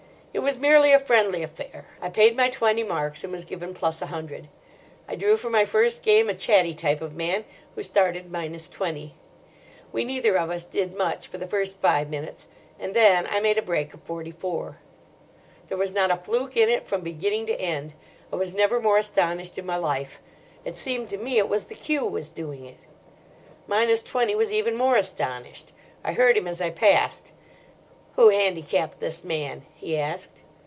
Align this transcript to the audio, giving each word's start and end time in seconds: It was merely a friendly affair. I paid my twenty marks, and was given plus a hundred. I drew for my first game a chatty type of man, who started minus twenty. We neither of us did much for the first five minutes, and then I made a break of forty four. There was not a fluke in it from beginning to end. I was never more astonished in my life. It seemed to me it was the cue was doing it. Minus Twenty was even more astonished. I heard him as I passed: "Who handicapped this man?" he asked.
It 0.33 0.39
was 0.39 0.57
merely 0.57 0.93
a 0.93 0.97
friendly 0.97 1.43
affair. 1.43 1.87
I 2.01 2.07
paid 2.09 2.37
my 2.37 2.49
twenty 2.49 2.83
marks, 2.83 3.21
and 3.25 3.33
was 3.33 3.43
given 3.43 3.73
plus 3.73 4.01
a 4.01 4.05
hundred. 4.05 4.47
I 5.05 5.15
drew 5.15 5.35
for 5.35 5.49
my 5.49 5.65
first 5.65 6.03
game 6.03 6.29
a 6.29 6.33
chatty 6.33 6.73
type 6.73 7.01
of 7.01 7.17
man, 7.17 7.43
who 7.75 7.83
started 7.83 8.31
minus 8.31 8.69
twenty. 8.69 9.13
We 9.91 10.05
neither 10.05 10.37
of 10.37 10.49
us 10.49 10.63
did 10.63 10.95
much 10.95 11.27
for 11.27 11.37
the 11.37 11.47
first 11.49 11.79
five 11.81 12.09
minutes, 12.09 12.47
and 12.79 12.93
then 12.93 13.27
I 13.29 13.41
made 13.41 13.57
a 13.57 13.61
break 13.61 13.93
of 13.93 14.03
forty 14.03 14.31
four. 14.31 14.77
There 15.67 15.77
was 15.77 15.91
not 15.91 16.11
a 16.11 16.15
fluke 16.15 16.55
in 16.55 16.69
it 16.69 16.87
from 16.87 17.01
beginning 17.01 17.45
to 17.47 17.59
end. 17.61 17.93
I 18.31 18.37
was 18.37 18.53
never 18.53 18.79
more 18.79 18.97
astonished 18.97 19.57
in 19.57 19.65
my 19.65 19.77
life. 19.77 20.21
It 20.63 20.77
seemed 20.77 21.09
to 21.09 21.17
me 21.17 21.39
it 21.39 21.49
was 21.49 21.65
the 21.65 21.75
cue 21.75 22.05
was 22.07 22.29
doing 22.29 22.63
it. 22.65 22.79
Minus 23.67 24.01
Twenty 24.01 24.33
was 24.33 24.53
even 24.53 24.75
more 24.77 24.95
astonished. 24.95 25.73
I 26.05 26.13
heard 26.13 26.37
him 26.37 26.47
as 26.47 26.61
I 26.61 26.69
passed: 26.69 27.33
"Who 28.17 28.27
handicapped 28.27 28.99
this 28.99 29.23
man?" 29.23 29.65
he 29.73 29.97
asked. 29.97 30.41